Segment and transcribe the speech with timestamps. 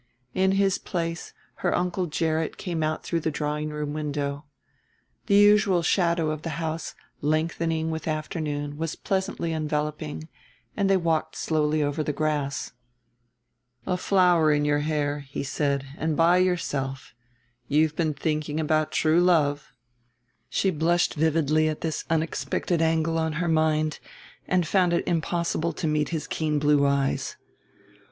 [0.33, 4.45] In his place her Uncle Gerrit came out through the drawing room window.
[5.27, 10.27] The usual shadow of the house, lengthening with afternoon, was pleasantly enveloping,
[10.75, 12.71] and they walked slowly over the grass.
[13.85, 17.13] "A flower in your hair," he said, "and by yourself.
[17.67, 19.71] You have been thinking about true love."
[20.49, 23.99] She blushed vividly at this unexpected angle on her mind
[24.47, 27.35] and found it impossible to meet his keen blue eyes.